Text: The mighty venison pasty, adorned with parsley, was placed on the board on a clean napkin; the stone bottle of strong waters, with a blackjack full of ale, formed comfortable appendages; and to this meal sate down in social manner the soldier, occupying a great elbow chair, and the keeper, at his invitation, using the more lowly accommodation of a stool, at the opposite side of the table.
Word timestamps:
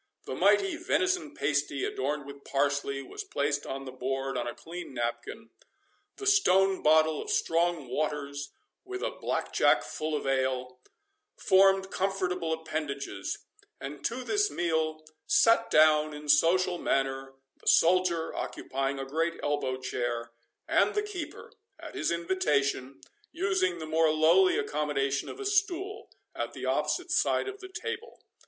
The 0.25 0.33
mighty 0.33 0.77
venison 0.77 1.35
pasty, 1.35 1.85
adorned 1.85 2.25
with 2.25 2.43
parsley, 2.43 3.03
was 3.03 3.23
placed 3.23 3.67
on 3.67 3.85
the 3.85 3.91
board 3.91 4.35
on 4.35 4.47
a 4.47 4.55
clean 4.55 4.95
napkin; 4.95 5.51
the 6.15 6.25
stone 6.25 6.81
bottle 6.81 7.21
of 7.21 7.29
strong 7.29 7.87
waters, 7.87 8.49
with 8.83 9.03
a 9.03 9.11
blackjack 9.11 9.83
full 9.83 10.15
of 10.15 10.25
ale, 10.25 10.79
formed 11.37 11.91
comfortable 11.91 12.51
appendages; 12.51 13.45
and 13.79 14.03
to 14.05 14.23
this 14.23 14.49
meal 14.49 15.05
sate 15.27 15.69
down 15.69 16.15
in 16.15 16.27
social 16.27 16.79
manner 16.79 17.35
the 17.59 17.67
soldier, 17.67 18.35
occupying 18.35 18.97
a 18.97 19.05
great 19.05 19.39
elbow 19.43 19.77
chair, 19.77 20.31
and 20.67 20.95
the 20.95 21.03
keeper, 21.03 21.51
at 21.79 21.93
his 21.93 22.09
invitation, 22.09 23.01
using 23.31 23.77
the 23.77 23.85
more 23.85 24.09
lowly 24.09 24.57
accommodation 24.57 25.29
of 25.29 25.39
a 25.39 25.45
stool, 25.45 26.09
at 26.33 26.53
the 26.53 26.65
opposite 26.65 27.11
side 27.11 27.47
of 27.47 27.59
the 27.59 27.69
table. 27.69 28.23